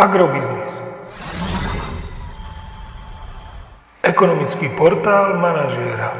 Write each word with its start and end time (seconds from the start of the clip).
Agrobiznis. 0.00 0.72
Ekonomický 4.00 4.72
portál 4.72 5.36
manažéra. 5.36 6.16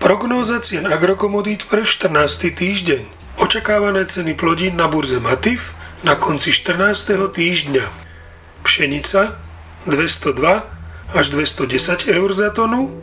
Prognóza 0.00 0.64
cien 0.64 0.88
agrokomodít 0.88 1.68
pre 1.68 1.84
14. 1.84 2.56
týždeň. 2.56 3.04
Očakávané 3.36 4.08
ceny 4.08 4.32
plodín 4.32 4.80
na 4.80 4.88
burze 4.88 5.20
Matif 5.20 5.76
na 6.08 6.16
konci 6.16 6.56
14. 6.56 7.12
týždňa. 7.28 7.84
Pšenica 8.64 9.36
202 9.84 10.40
až 11.12 11.26
210 11.36 12.08
eur 12.16 12.30
za 12.32 12.48
tonu, 12.48 12.96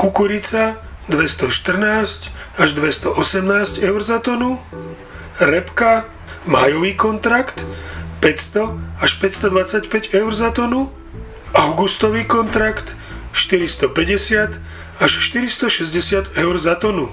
kukurica 0.00 0.80
214 1.12 2.32
až 2.56 2.68
218 2.72 3.84
eur 3.84 4.00
za 4.00 4.16
tonu, 4.24 4.56
repka 5.44 6.08
májový 6.46 6.94
kontrakt 6.94 7.64
500 8.20 9.00
až 9.00 9.10
525 9.20 10.14
eur 10.14 10.32
za 10.34 10.50
tonu, 10.50 10.92
augustový 11.54 12.24
kontrakt 12.24 12.96
450 13.32 14.60
až 15.00 15.10
460 15.10 16.38
eur 16.38 16.54
za 16.58 16.74
tonu. 16.74 17.12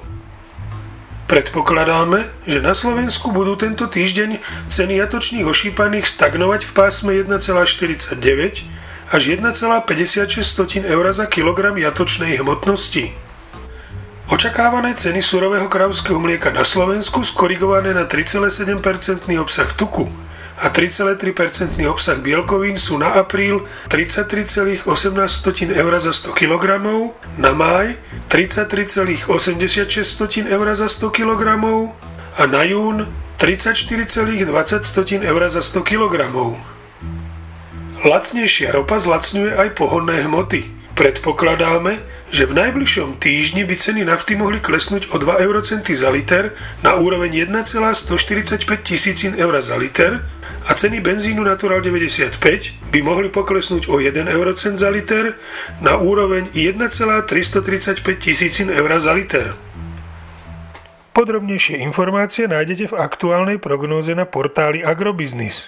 Predpokladáme, 1.28 2.28
že 2.44 2.60
na 2.60 2.76
Slovensku 2.76 3.32
budú 3.32 3.56
tento 3.56 3.88
týždeň 3.88 4.44
ceny 4.68 5.00
jatočných 5.00 5.48
ošípaných 5.48 6.04
stagnovať 6.04 6.68
v 6.68 6.72
pásme 6.76 7.12
1,49 7.16 8.20
až 9.12 9.22
1,56 9.40 10.84
eur 10.84 11.06
za 11.12 11.26
kilogram 11.32 11.80
jatočnej 11.80 12.36
hmotnosti. 12.44 13.31
Očakávané 14.32 14.96
ceny 14.96 15.20
surového 15.20 15.68
kravského 15.68 16.16
mlieka 16.16 16.56
na 16.56 16.64
Slovensku 16.64 17.20
skorigované 17.20 17.92
na 17.92 18.08
3,7% 18.08 19.28
obsah 19.36 19.68
tuku 19.76 20.08
a 20.56 20.72
3,3% 20.72 21.76
obsah 21.92 22.16
bielkovín 22.16 22.80
sú 22.80 22.96
na 22.96 23.12
apríl 23.12 23.68
33,18 23.92 24.88
eur 25.76 25.94
za 26.00 26.14
100 26.16 26.32
kg, 26.32 26.80
na 27.44 27.52
máj 27.52 28.00
33,86 28.32 29.28
eur 30.48 30.68
za 30.80 30.88
100 30.88 31.12
kg 31.12 31.44
a 32.40 32.44
na 32.48 32.64
jún 32.64 33.12
34,20 33.36 35.28
eur 35.28 35.42
za 35.52 35.60
100 35.60 35.84
kg. 35.84 36.16
Lacnejšia 38.08 38.72
ropa 38.72 38.96
zlacňuje 38.96 39.60
aj 39.60 39.76
pohodné 39.76 40.24
hmoty. 40.24 40.81
Predpokladáme, 40.92 42.04
že 42.32 42.44
v 42.44 42.54
najbližšom 42.56 43.18
týždni 43.18 43.64
by 43.64 43.76
ceny 43.80 44.02
nafty 44.04 44.36
mohli 44.36 44.60
klesnúť 44.60 45.16
o 45.16 45.20
2 45.20 45.40
eurocenty 45.40 45.96
za 45.96 46.12
liter 46.12 46.52
na 46.84 47.00
úroveň 47.00 47.48
1,145 47.48 48.68
tisícin 48.84 49.32
eur 49.40 49.56
za 49.64 49.80
liter 49.80 50.20
a 50.68 50.72
ceny 50.76 51.00
benzínu 51.00 51.42
Natural 51.48 51.80
95 51.80 52.38
by 52.92 53.00
mohli 53.02 53.32
poklesnúť 53.32 53.88
o 53.88 54.04
1 54.04 54.30
eurocent 54.30 54.78
za 54.78 54.92
liter 54.92 55.40
na 55.80 55.96
úroveň 55.98 56.52
1,335 56.54 58.04
tisícin 58.20 58.68
eur 58.70 58.92
za 59.00 59.16
liter. 59.16 59.56
Podrobnejšie 61.12 61.80
informácie 61.84 62.48
nájdete 62.48 62.92
v 62.92 62.96
aktuálnej 62.96 63.58
prognóze 63.60 64.16
na 64.16 64.24
portáli 64.24 64.80
Agrobiznis. 64.80 65.68